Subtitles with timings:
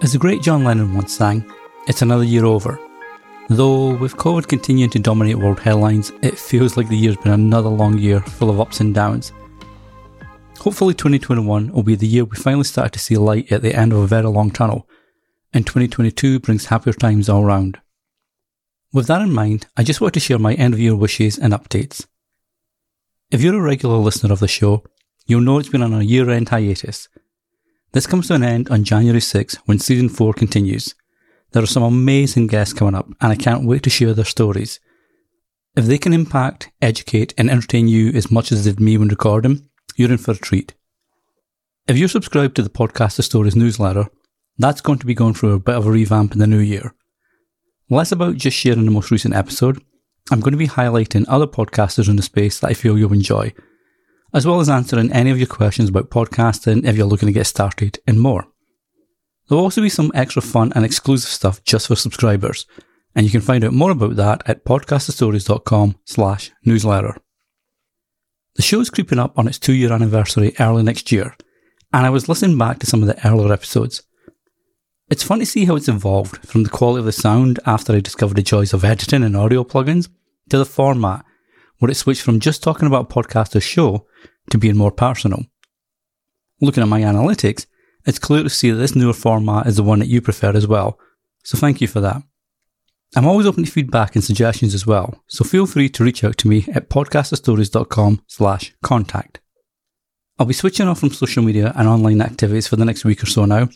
[0.00, 1.44] As the great John Lennon once sang,
[1.88, 2.78] it's another year over.
[3.48, 7.68] Though, with COVID continuing to dominate world headlines, it feels like the year's been another
[7.68, 9.32] long year full of ups and downs.
[10.60, 13.92] Hopefully, 2021 will be the year we finally start to see light at the end
[13.92, 14.88] of a very long tunnel,
[15.52, 17.80] and 2022 brings happier times all round.
[18.92, 21.52] With that in mind, I just want to share my end of year wishes and
[21.52, 22.06] updates.
[23.32, 24.84] If you're a regular listener of the show,
[25.26, 27.08] you'll know it's been on a year end hiatus,
[27.92, 30.94] this comes to an end on January 6 when season 4 continues.
[31.52, 34.78] There are some amazing guests coming up, and I can't wait to share their stories.
[35.74, 39.08] If they can impact, educate, and entertain you as much as they did me when
[39.08, 40.74] recording, you're in for a treat.
[41.86, 44.08] If you're subscribed to the Podcaster Stories newsletter,
[44.58, 46.94] that's going to be going through a bit of a revamp in the new year.
[47.88, 49.82] Less about just sharing the most recent episode,
[50.30, 53.54] I'm going to be highlighting other podcasters in the space that I feel you'll enjoy
[54.32, 57.46] as well as answering any of your questions about podcasting if you're looking to get
[57.46, 58.46] started and more.
[59.48, 62.66] There'll also be some extra fun and exclusive stuff just for subscribers,
[63.14, 67.16] and you can find out more about that at podcasterstories.com slash newsletter.
[68.56, 71.34] The show's creeping up on its two year anniversary early next year,
[71.92, 74.02] and I was listening back to some of the earlier episodes.
[75.10, 78.00] It's fun to see how it's evolved from the quality of the sound after I
[78.00, 80.08] discovered the joys of editing and audio plugins
[80.50, 81.24] to the format
[81.78, 84.06] where it switched from just talking about podcaster's show
[84.50, 85.44] to being more personal.
[86.60, 87.66] Looking at my analytics,
[88.06, 90.66] it's clear to see that this newer format is the one that you prefer as
[90.66, 90.98] well,
[91.42, 92.22] so thank you for that.
[93.16, 96.36] I'm always open to feedback and suggestions as well, so feel free to reach out
[96.38, 99.40] to me at podcasterstories.com slash contact.
[100.38, 103.26] I'll be switching off from social media and online activities for the next week or
[103.26, 103.68] so now,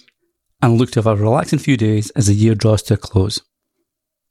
[0.61, 3.41] and look to have a relaxing few days as the year draws to a close.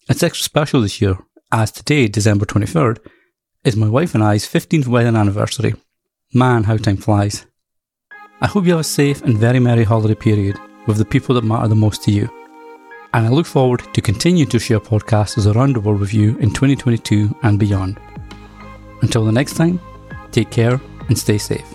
[0.08, 1.18] It's extra special this year,
[1.52, 3.00] as today, December 23rd,
[3.64, 5.74] is my wife and I's 15th wedding anniversary.
[6.34, 7.46] Man, how time flies.
[8.40, 10.58] I hope you have a safe and very merry holiday period
[10.88, 12.30] with the people that matter the most to you.
[13.14, 16.50] And I look forward to continue to share podcasts around the world with you in
[16.52, 18.00] 2022 and beyond.
[19.02, 19.82] Until the next time,
[20.32, 20.80] take care
[21.10, 21.71] and stay safe.